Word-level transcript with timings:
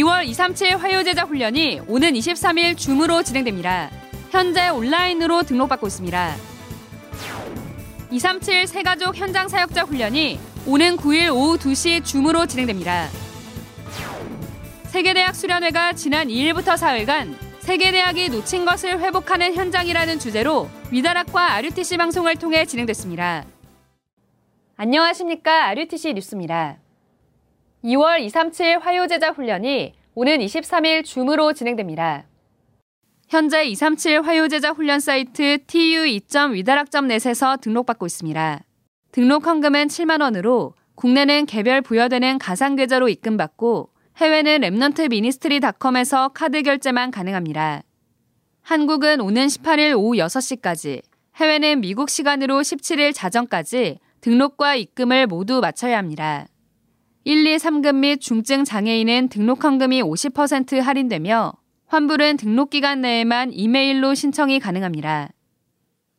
2월 0.00 0.26
237 0.26 0.76
화요제자 0.76 1.24
훈련이 1.24 1.82
오는 1.86 2.12
23일 2.12 2.76
줌으로 2.76 3.22
진행됩니다. 3.22 3.90
현재 4.30 4.68
온라인으로 4.68 5.42
등록받고 5.42 5.86
있습니다. 5.88 6.34
237 8.10 8.66
세가족 8.66 9.16
현장 9.16 9.48
사역자 9.48 9.82
훈련이 9.82 10.38
오는 10.66 10.96
9일 10.96 11.34
오후 11.34 11.58
2시 11.58 12.04
줌으로 12.04 12.46
진행됩니다. 12.46 13.08
세계대학 14.86 15.34
수련회가 15.34 15.92
지난 15.92 16.28
2일부터 16.28 16.76
4일간 16.76 17.36
세계대학이 17.60 18.30
놓친 18.30 18.64
것을 18.64 19.00
회복하는 19.00 19.54
현장이라는 19.54 20.18
주제로 20.18 20.68
위다락과 20.90 21.54
RUTC 21.54 21.96
방송을 21.96 22.36
통해 22.36 22.64
진행됐습니다. 22.64 23.44
안녕하십니까. 24.76 25.66
RUTC 25.68 26.14
뉴스입니다. 26.14 26.78
2월 27.84 28.20
237 28.20 28.78
화요제자 28.78 29.30
훈련이 29.30 29.94
오는 30.14 30.38
23일 30.38 31.04
줌으로 31.04 31.52
진행됩니다. 31.52 32.24
현재 33.28 33.64
237 33.64 34.22
화요제자 34.22 34.72
훈련 34.72 35.00
사이트 35.00 35.58
tu2.wedarak.net에서 35.66 37.56
등록받고 37.58 38.04
있습니다. 38.06 38.60
등록 39.12 39.46
헌금은 39.46 39.86
7만 39.86 40.20
원으로 40.20 40.74
국내는 40.94 41.46
개별 41.46 41.80
부여되는 41.80 42.38
가상 42.38 42.76
계좌로 42.76 43.08
입금받고 43.08 43.90
해외는 44.18 44.60
remnantministry.com에서 44.60 46.28
카드 46.30 46.62
결제만 46.62 47.10
가능합니다. 47.10 47.82
한국은 48.62 49.20
오는 49.20 49.46
18일 49.46 49.96
오후 49.96 50.16
6시까지, 50.16 51.00
해외는 51.36 51.80
미국 51.80 52.10
시간으로 52.10 52.60
17일 52.60 53.14
자정까지 53.14 53.98
등록과 54.20 54.74
입금을 54.74 55.26
모두 55.26 55.60
마쳐야 55.60 55.96
합니다. 55.96 56.46
1, 57.24 57.46
2, 57.46 57.56
3급 57.56 57.96
및 57.96 58.18
중증 58.18 58.64
장애인은 58.64 59.28
등록 59.28 59.62
헌금이 59.62 60.02
50% 60.02 60.80
할인되며 60.80 61.52
환불은 61.86 62.38
등록 62.38 62.70
기간 62.70 63.02
내에만 63.02 63.52
이메일로 63.52 64.14
신청이 64.14 64.58
가능합니다. 64.58 65.28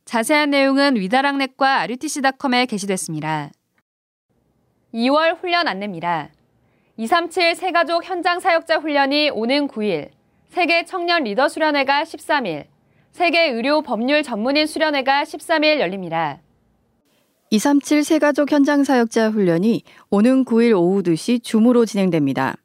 자세한 0.06 0.52
내용은 0.52 0.96
위다락넷과 0.98 1.80
RUTC.com에 1.82 2.68
게시됐습니다. 2.68 3.50
2월 4.94 5.40
훈련 5.42 5.68
안내입니다. 5.68 6.30
237 6.98 7.56
세가족 7.56 8.04
현장 8.04 8.40
사역자 8.40 8.78
훈련이 8.78 9.32
오는 9.32 9.68
9일, 9.68 10.10
세계 10.50 10.86
청년 10.86 11.24
리더 11.24 11.48
수련회가 11.48 12.04
13일, 12.04 12.66
세계 13.12 13.50
의료 13.50 13.82
법률 13.82 14.22
전문인 14.22 14.68
수련회가 14.68 15.24
13일 15.24 15.80
열립니다. 15.80 16.42
237 17.54 18.06
세가족 18.06 18.50
현장 18.50 18.86
사역자 18.86 19.32
훈련이 19.32 19.84
오는 20.10 20.46
9일 20.46 20.72
오후 20.72 21.04
2시 21.04 21.44
줌으로 21.44 21.86
진행됩니다. 21.86 22.56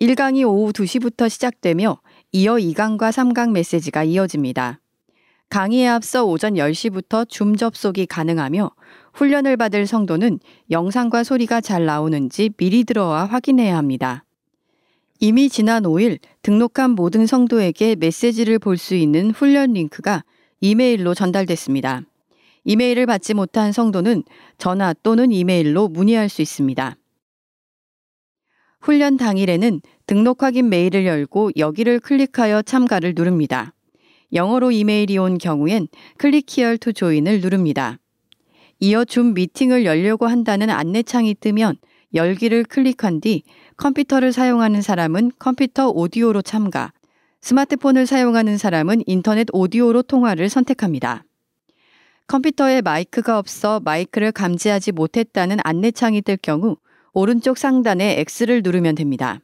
1강이 0.00 0.48
오후 0.48 0.72
2시부터 0.72 1.28
시작되며 1.28 2.00
이어 2.32 2.54
2강과 2.54 3.10
3강 3.12 3.50
메시지가 3.50 4.04
이어집니다. 4.04 4.80
강의에 5.50 5.88
앞서 5.88 6.24
오전 6.24 6.54
10시부터 6.54 7.28
줌 7.28 7.54
접속이 7.54 8.06
가능하며 8.06 8.70
훈련을 9.12 9.58
받을 9.58 9.86
성도는 9.86 10.40
영상과 10.70 11.22
소리가 11.22 11.60
잘 11.60 11.84
나오는지 11.84 12.48
미리 12.56 12.84
들어와 12.84 13.26
확인해야 13.26 13.76
합니다. 13.76 14.24
이미 15.20 15.50
지난 15.50 15.82
5일 15.82 16.20
등록한 16.40 16.92
모든 16.92 17.26
성도에게 17.26 17.94
메시지를 17.96 18.58
볼 18.58 18.78
수 18.78 18.94
있는 18.94 19.32
훈련 19.32 19.74
링크가 19.74 20.24
이메일로 20.62 21.12
전달됐습니다. 21.12 22.04
이메일을 22.68 23.06
받지 23.06 23.32
못한 23.32 23.72
성도는 23.72 24.24
전화 24.58 24.92
또는 25.02 25.32
이메일로 25.32 25.88
문의할 25.88 26.28
수 26.28 26.42
있습니다. 26.42 26.96
훈련 28.82 29.16
당일에는 29.16 29.80
등록 30.04 30.42
확인 30.42 30.68
메일을 30.68 31.06
열고 31.06 31.52
여기를 31.56 31.98
클릭하여 32.00 32.60
참가를 32.60 33.14
누릅니다. 33.16 33.72
영어로 34.34 34.70
이메일이 34.70 35.16
온 35.16 35.38
경우엔 35.38 35.88
click 36.18 36.44
here 36.46 36.76
to 36.76 36.92
join을 36.92 37.40
누릅니다. 37.40 37.98
이어 38.80 39.06
줌 39.06 39.32
미팅을 39.32 39.86
열려고 39.86 40.26
한다는 40.26 40.68
안내창이 40.68 41.36
뜨면 41.40 41.76
열기를 42.12 42.64
클릭한 42.64 43.22
뒤 43.22 43.44
컴퓨터를 43.78 44.30
사용하는 44.30 44.82
사람은 44.82 45.32
컴퓨터 45.38 45.88
오디오로 45.88 46.42
참가, 46.42 46.92
스마트폰을 47.40 48.04
사용하는 48.04 48.58
사람은 48.58 49.04
인터넷 49.06 49.46
오디오로 49.54 50.02
통화를 50.02 50.50
선택합니다. 50.50 51.24
컴퓨터에 52.28 52.82
마이크가 52.82 53.38
없어 53.38 53.80
마이크를 53.80 54.32
감지하지 54.32 54.92
못했다는 54.92 55.58
안내창이 55.64 56.20
뜰 56.20 56.36
경우 56.36 56.76
오른쪽 57.14 57.56
상단에 57.56 58.22
X를 58.38 58.60
누르면 58.62 58.94
됩니다. 58.94 59.40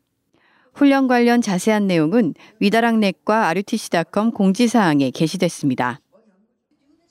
훈련 0.74 1.08
관련 1.08 1.40
자세한 1.40 1.86
내용은 1.86 2.34
위다락넷과 2.60 3.48
RUTC.com 3.48 4.32
공지사항에 4.32 5.10
게시됐습니다. 5.10 6.00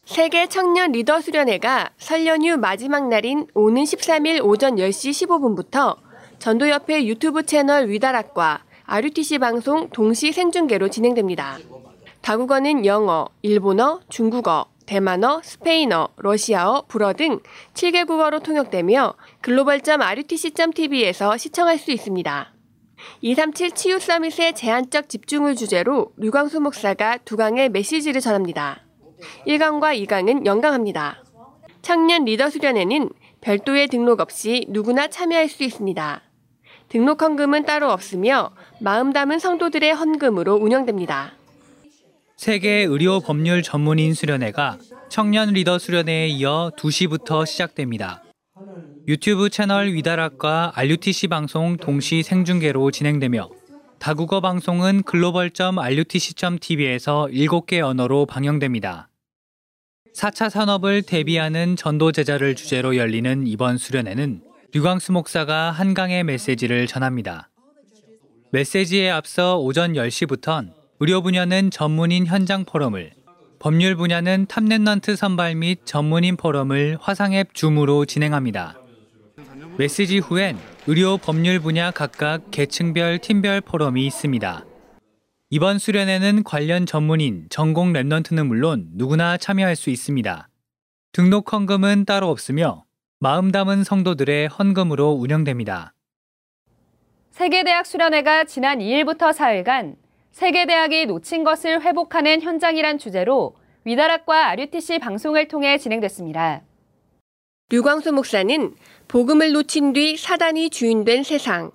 세계 0.06 0.48
청년 0.48 0.92
리더 0.92 1.22
수련회가 1.22 1.90
설 1.98 2.28
연휴 2.28 2.58
마지막 2.58 3.08
날인 3.08 3.48
오는 3.56 3.84
13일 3.84 4.46
오전 4.46 4.76
10시 4.76 5.28
15분부터 5.28 5.98
전도협회 6.38 7.08
유튜브 7.08 7.44
채널 7.44 7.90
위다락과 7.90 8.64
RUTC 8.86 9.40
방송 9.40 9.90
동시 9.90 10.34
생중계로 10.34 10.90
진행됩니다. 10.90 11.58
다국어는 12.22 12.86
영어, 12.86 13.28
일본어, 13.42 14.02
중국어, 14.10 14.66
대만어, 14.94 15.42
스페인어, 15.44 16.10
러시아어, 16.18 16.84
불어 16.88 17.14
등 17.14 17.40
7개 17.74 18.06
국어로 18.06 18.42
통역되며 18.42 19.16
글로벌.rutc.tv에서 19.42 21.36
시청할 21.36 21.80
수 21.80 21.92
있습니다. 21.92 22.54
237 23.22 23.72
치유 23.72 24.00
서밋의 24.00 24.54
제한적 24.54 25.10
집중을 25.10 25.56
주제로 25.56 26.12
류광수 26.18 26.60
목사가 26.60 27.18
두 27.18 27.38
강의 27.38 27.70
메시지를 27.70 28.22
전합니다. 28.22 28.84
1강과 29.48 30.00
2강은 30.06 30.46
연강합니다. 30.46 31.24
청년 31.82 32.26
리더 32.26 32.52
수련회는 32.52 33.10
별도의 33.42 33.88
등록 33.88 34.20
없이 34.20 34.68
누구나 34.70 35.08
참여할 35.08 35.50
수 35.50 35.64
있습니다. 35.64 36.22
등록 36.90 37.24
헌금은 37.24 37.66
따로 37.66 37.90
없으며 37.90 38.52
마음 38.80 39.12
담은 39.12 39.40
성도들의 39.40 39.92
헌금으로 39.92 40.54
운영됩니다. 40.54 41.34
세계 42.38 42.84
의료 42.84 43.20
법률 43.20 43.64
전문인 43.64 44.14
수련회가 44.14 44.78
청년 45.10 45.54
리더 45.54 45.80
수련회에 45.80 46.30
이어 46.30 46.72
2시부터 46.78 47.46
시작됩니다. 47.46 48.24
유튜브 49.08 49.50
채널 49.50 49.94
위다락과 49.94 50.72
RUTC 50.76 51.28
방송 51.28 51.76
동시 51.78 52.22
생중계로 52.24 52.92
진행되며 52.92 53.50
다국어 54.00 54.42
방송은 54.42 55.04
글로벌.rutc.tv에서 55.04 57.30
7개 57.32 57.82
언어로 57.82 58.26
방영됩니다. 58.26 59.08
4차 60.16 60.50
산업을 60.50 61.04
대비하는 61.04 61.76
전도 61.76 62.12
제자를 62.12 62.56
주제로 62.56 62.98
열리는 62.98 63.46
이번 63.48 63.78
수련회는 63.78 64.42
류광수 64.74 65.12
목사가 65.12 65.72
한 65.72 65.89
강의 65.89 66.24
메시지를 66.24 66.88
전합니다. 66.88 67.50
메시지에 68.52 69.10
앞서 69.10 69.58
오전 69.60 69.94
10시부턴 69.94 70.83
의료 71.00 71.22
분야는 71.22 71.72
전문인 71.72 72.26
현장 72.26 72.66
포럼을, 72.66 73.12
법률 73.60 73.96
분야는 73.96 74.46
top 74.46 74.67
remnant 74.67 75.16
선발 75.16 75.56
및 75.56 75.86
전문인 75.86 76.38
포럼을 76.38 76.98
화상앱 77.02 77.54
줌으로 77.54 78.06
진행합니다. 78.06 78.78
메시지 79.78 80.20
후엔 80.20 80.58
의료 80.86 81.18
법률 81.18 81.60
분야 81.60 81.92
각각 81.92 82.52
계층별 82.52 83.20
팀별 83.20 83.62
포럼이 83.62 84.06
있습니다. 84.06 84.66
이번 85.50 85.80
수련회는 85.80 86.44
관련 86.44 86.86
전문인, 86.86 87.48
전공 87.50 87.94
랩넌트는 87.94 88.48
물론 88.48 88.90
누구나 88.94 89.38
참여할 89.38 89.76
수 89.76 89.90
있습니다. 89.90 90.50
등록 91.12 91.54
헌금은 91.54 92.06
따로 92.06 92.30
없으며 92.30 92.86
마음 93.20 93.52
담은 93.52 93.84
성도들의 93.84 94.48
헌금으로 94.48 95.12
운영됩니다. 95.12 95.94
세계대학 97.32 97.86
수련회가 97.86 98.44
지난 98.44 98.80
2일부터 98.80 99.34
4일간 99.34 100.03
세계대학이 100.34 101.06
놓친 101.06 101.44
것을 101.44 101.84
회복하는 101.84 102.42
현장이란 102.42 102.98
주제로 102.98 103.56
위다락과 103.86 104.50
RUTC 104.50 104.98
방송을 104.98 105.48
통해 105.48 105.78
진행됐습니다. 105.78 106.64
류광수 107.70 108.12
목사는 108.12 108.76
복음을 109.08 109.52
놓친 109.52 109.94
뒤 109.94 110.18
사단이 110.18 110.72
주인된 110.72 111.22
세상, 111.24 111.72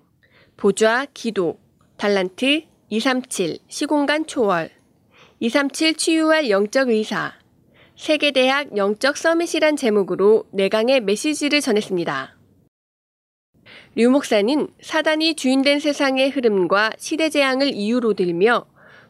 보좌, 0.57 1.07
기도, 1.15 1.61
달란트, 1.99 2.63
237, 2.91 3.59
시공간 3.69 4.27
초월, 4.27 4.71
237 5.39 5.95
치유할 5.95 6.51
영적 6.51 6.89
의사, 6.89 7.35
세계대학 7.97 8.77
영적 8.77 9.17
서밋이란 9.17 9.77
제목으로 9.77 10.47
내강의 10.51 11.01
메시지를 11.03 11.61
전했습니다. 11.61 12.38
류 13.99 14.13
목사는 14.13 14.69
사단이 14.81 15.35
주인된 15.35 15.81
세상의 15.81 16.31
흐름과 16.31 16.93
시대 16.99 17.29
재앙을 17.31 17.75
이유로 17.75 18.15
들며 18.15 18.65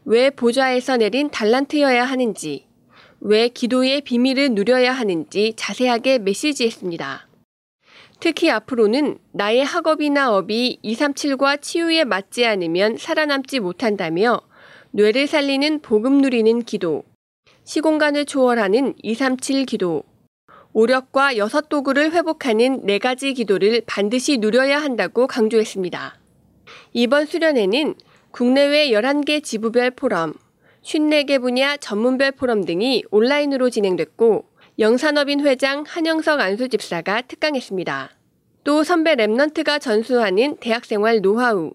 왜 0.06 0.30
보좌에서 0.30 0.96
내린 0.96 1.28
달란트여야 1.28 2.06
하는지, 2.06 2.64
왜 3.20 3.48
기도의 3.48 4.00
비밀을 4.00 4.54
누려야 4.54 4.94
하는지 4.94 5.52
자세하게 5.56 6.20
메시지했습니다. 6.20 7.28
특히 8.18 8.48
앞으로는 8.48 9.18
나의 9.32 9.62
학업이나 9.62 10.34
업이 10.34 10.78
237과 10.82 11.60
치유에 11.60 12.04
맞지 12.04 12.46
않으면 12.46 12.96
살아남지 12.96 13.60
못한다며 13.60 14.40
뇌를 14.92 15.26
살리는 15.26 15.80
복음 15.82 16.22
누리는 16.22 16.62
기도, 16.62 17.04
시공간을 17.64 18.24
초월하는 18.24 18.94
237 19.02 19.66
기도, 19.66 20.04
오력과 20.78 21.38
여섯 21.38 21.68
도구를 21.68 22.12
회복하는 22.12 22.82
네 22.84 23.00
가지 23.00 23.34
기도를 23.34 23.82
반드시 23.84 24.38
누려야 24.38 24.80
한다고 24.80 25.26
강조했습니다. 25.26 26.16
이번 26.92 27.26
수련회는 27.26 27.96
국내외 28.30 28.90
11개 28.90 29.42
지부별 29.42 29.90
포럼, 29.90 30.34
54개 30.84 31.40
분야 31.40 31.76
전문별 31.76 32.30
포럼 32.30 32.64
등이 32.64 33.02
온라인으로 33.10 33.70
진행됐고 33.70 34.44
영산업인 34.78 35.44
회장 35.44 35.82
한영석 35.84 36.38
안수집사가 36.38 37.22
특강했습니다. 37.22 38.10
또 38.62 38.84
선배 38.84 39.16
Remnant가 39.16 39.80
전수하는 39.80 40.58
대학생활 40.58 41.22
노하우, 41.22 41.72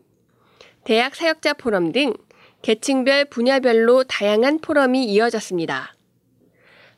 대학 0.86 1.14
사역자 1.14 1.56
포럼 1.56 1.92
등 1.92 2.14
계층별 2.62 3.26
분야별로 3.26 4.06
다양한 4.06 4.60
포럼이 4.60 5.04
이어졌습니다. 5.04 5.94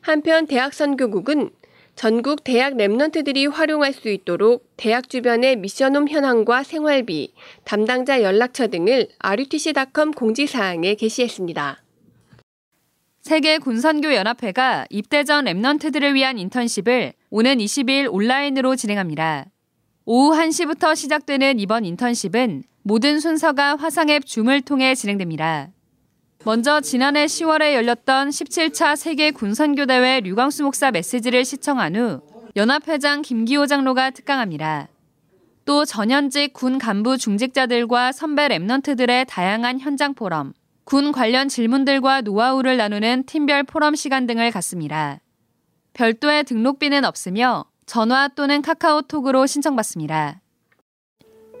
한편 0.02 0.46
대학 0.46 0.72
선교국은 0.72 1.50
전국 1.96 2.44
대학 2.44 2.74
Remnant들이 2.74 3.50
활용할 3.50 3.94
수 3.94 4.10
있도록 4.10 4.70
대학 4.76 5.08
주변의 5.08 5.56
mission 5.56 5.89
home 5.89 6.08
현황과 6.08 6.62
생활비, 6.62 7.32
담당자 7.64 8.22
연락처 8.22 8.66
등을 8.66 9.08
rutc.com 9.18 10.12
공지사항에 10.12 10.94
게시했습니다. 10.94 11.82
세계 13.22 13.56
군선교 13.56 14.14
연합회가 14.14 14.86
입대 14.90 15.24
전 15.24 15.46
랩넌트들을 15.46 16.12
위한 16.12 16.38
인턴십을 16.38 17.14
오는 17.30 17.56
20일 17.56 18.12
온라인으로 18.12 18.76
진행합니다. 18.76 19.46
오후 20.04 20.36
1시부터 20.38 20.94
시작되는 20.94 21.58
이번 21.58 21.86
인턴십은 21.86 22.62
모든 22.82 23.20
순서가 23.20 23.76
화상 23.76 24.10
앱 24.10 24.26
줌을 24.26 24.60
통해 24.60 24.94
진행됩니다. 24.94 25.70
먼저 26.46 26.80
지난해 26.80 27.26
10월에 27.26 27.74
열렸던 27.74 28.28
17차 28.28 28.94
세계 28.94 29.32
군선교대회 29.32 30.20
류광수 30.20 30.62
목사 30.62 30.92
메시지를 30.92 31.44
시청한 31.44 31.96
후 31.96 32.20
연합회장 32.54 33.22
김기호 33.22 33.66
장로가 33.66 34.10
특강합니다. 34.10 34.86
또 35.64 35.84
전현직 35.84 36.52
군 36.52 36.78
간부 36.78 37.18
중직자들과 37.18 38.12
선배 38.12 38.46
랩넌트들의 38.46 39.26
다양한 39.26 39.80
현장 39.80 40.14
포럼, 40.14 40.52
군 40.84 41.10
관련 41.10 41.48
질문들과 41.48 42.20
노하우를 42.20 42.76
나누는 42.76 43.24
팀별 43.26 43.64
포럼 43.64 43.96
시간 43.96 44.28
등을 44.28 44.52
갖습니다. 44.52 45.18
별도의 45.94 46.44
등록비는 46.44 47.04
없으며 47.04 47.64
전화 47.86 48.28
또는 48.28 48.62
카카오톡으로 48.62 49.46
신청받습니다. 49.46 50.40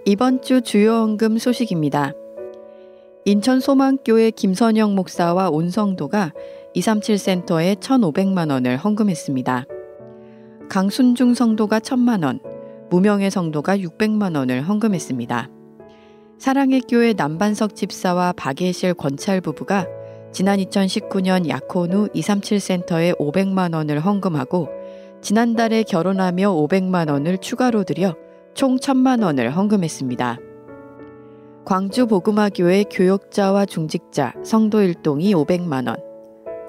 이번 0.04 0.42
주 0.42 0.60
주요 0.60 0.92
헌금 1.00 1.38
소식입니다. 1.38 2.12
인천 3.28 3.58
소망교회 3.58 4.30
김선영 4.30 4.94
목사와 4.94 5.50
온 5.50 5.68
성도가 5.68 6.32
237 6.74 7.18
센터에 7.18 7.74
1,500만 7.74 8.52
원을 8.52 8.76
헌금했습니다. 8.76 9.64
강순중 10.68 11.34
성도가 11.34 11.80
1,000만 11.80 12.24
원, 12.24 12.38
무명의 12.88 13.32
성도가 13.32 13.78
600만 13.78 14.36
원을 14.36 14.62
헌금했습니다. 14.62 15.50
사랑의 16.38 16.82
교회 16.88 17.14
남반석 17.14 17.74
집사와 17.74 18.32
박예실 18.34 18.94
권찰 18.94 19.40
부부가 19.40 19.88
지난 20.30 20.60
2019년 20.60 21.48
약혼 21.48 21.92
후 21.92 22.08
237 22.14 22.60
센터에 22.60 23.12
500만 23.14 23.74
원을 23.74 23.98
헌금하고 23.98 24.68
지난달에 25.20 25.82
결혼하며 25.82 26.52
500만 26.52 27.10
원을 27.10 27.38
추가로 27.38 27.82
들여 27.82 28.14
총 28.54 28.76
1000만 28.76 29.24
원을 29.24 29.50
헌금했습니다. 29.50 30.45
광주 31.66 32.06
복음화교회 32.06 32.84
교역자와 32.92 33.66
중직자 33.66 34.34
성도 34.44 34.82
일동이 34.82 35.34
500만 35.34 35.88
원, 35.88 35.96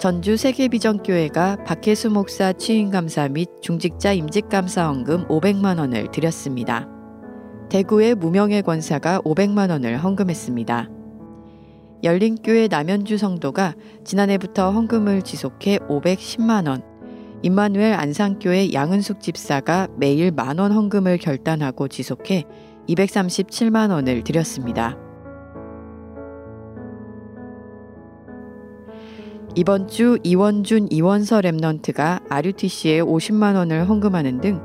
전주 0.00 0.36
세계비전교회가 0.36 1.62
박혜수 1.64 2.10
목사 2.10 2.52
취임감사 2.52 3.28
및 3.28 3.46
중직자 3.62 4.14
임직감사 4.14 4.88
헌금 4.88 5.28
500만 5.28 5.78
원을 5.78 6.10
드렸습니다. 6.10 6.88
대구의 7.68 8.16
무명의 8.16 8.64
권사가 8.64 9.20
500만 9.20 9.70
원을 9.70 9.98
헌금했습니다. 9.98 10.88
열린교회 12.02 12.66
남현주 12.66 13.18
성도가 13.18 13.76
지난해부터 14.02 14.72
헌금을 14.72 15.22
지속해 15.22 15.78
510만 15.88 16.66
원, 16.66 16.82
임마누엘 17.42 17.94
안산교회 17.94 18.72
양은숙 18.72 19.20
집사가 19.20 19.86
매일 19.96 20.32
만원 20.32 20.72
헌금을 20.72 21.18
결단하고 21.18 21.86
지속해 21.86 22.46
237만 22.88 23.90
원을 23.90 24.24
드렸습니다. 24.24 24.96
이번 29.54 29.88
주 29.88 30.18
이원준 30.22 30.88
이원서 30.90 31.40
랩넌트가 31.40 32.30
RUTC에 32.30 33.00
50만 33.00 33.56
원을 33.56 33.88
헌금하는 33.88 34.40
등 34.40 34.60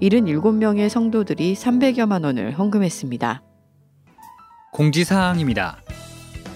77명의 0.00 0.88
성도들이 0.88 1.54
300여만 1.54 2.24
원을 2.24 2.52
헌금했습니다. 2.52 3.42
공지사항입니다. 4.72 5.78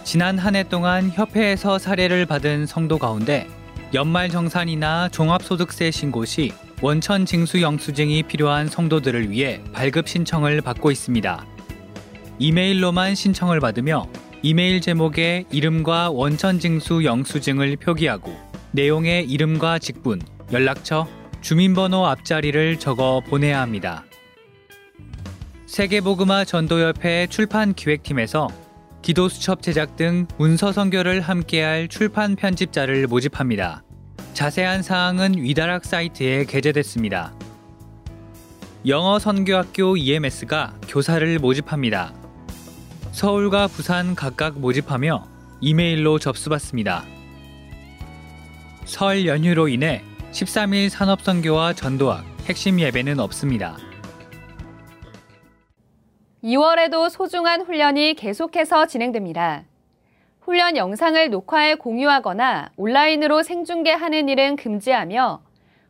지난 0.04 0.38
한 0.38 0.54
해 0.56 0.62
동안 0.64 1.10
협회에서 1.10 1.78
사례를 1.78 2.26
받은 2.26 2.66
성도 2.66 2.98
가운데 2.98 3.46
연말 3.94 4.28
정산이나 4.28 5.08
종합소득세 5.08 5.90
신고 5.90 6.24
시 6.24 6.52
원천 6.82 7.26
징수 7.26 7.60
영수증이 7.60 8.22
필요한 8.22 8.66
성도들을 8.66 9.30
위해 9.30 9.60
발급 9.74 10.08
신청을 10.08 10.62
받고 10.62 10.90
있습니다. 10.90 11.46
이메일로만 12.38 13.14
신청을 13.14 13.60
받으며 13.60 14.08
이메일 14.42 14.80
제목에 14.80 15.44
이름과 15.52 16.10
원천 16.10 16.58
징수 16.58 17.04
영수증을 17.04 17.76
표기하고 17.76 18.34
내용의 18.72 19.26
이름과 19.26 19.78
직분, 19.78 20.22
연락처, 20.52 21.06
주민번호 21.42 22.06
앞자리를 22.06 22.78
적어 22.78 23.20
보내야 23.28 23.60
합니다. 23.60 24.04
세계복음화 25.66 26.46
전도협회 26.46 27.26
출판 27.28 27.74
기획팀에서 27.74 28.48
기도수첩 29.02 29.60
제작 29.60 29.96
등 29.96 30.26
문서 30.38 30.72
선교를 30.72 31.20
함께할 31.20 31.88
출판 31.88 32.36
편집자를 32.36 33.06
모집합니다. 33.06 33.82
자세한 34.34 34.82
사항은 34.82 35.36
위다락 35.38 35.84
사이트에 35.84 36.44
게재됐습니다. 36.44 37.34
영어 38.86 39.18
선교학교 39.18 39.96
EMS가 39.96 40.74
교사를 40.88 41.38
모집합니다. 41.38 42.14
서울과 43.12 43.66
부산 43.66 44.14
각각 44.14 44.58
모집하며 44.58 45.26
이메일로 45.60 46.18
접수받습니다. 46.18 47.04
설 48.84 49.26
연휴로 49.26 49.68
인해 49.68 50.02
13일 50.32 50.88
산업선교와 50.88 51.74
전도학 51.74 52.24
핵심 52.46 52.80
예배는 52.80 53.20
없습니다. 53.20 53.76
2월에도 56.42 57.10
소중한 57.10 57.60
훈련이 57.60 58.14
계속해서 58.14 58.86
진행됩니다. 58.86 59.64
훈련 60.50 60.76
영상을 60.76 61.30
녹화해 61.30 61.76
공유하거나 61.76 62.72
온라인으로 62.76 63.44
생중계하는 63.44 64.28
일은 64.28 64.56
금지하며 64.56 65.42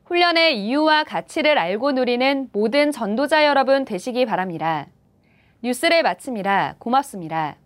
훈련의 0.04 0.62
이유와 0.62 1.04
가치를 1.04 1.56
알고 1.56 1.92
누리는 1.92 2.50
모든 2.52 2.92
전도자 2.92 3.46
여러분 3.46 3.86
되시기 3.86 4.26
바랍니다. 4.26 4.86
뉴스를 5.62 6.02
마칩니다. 6.02 6.74
고맙습니다. 6.78 7.56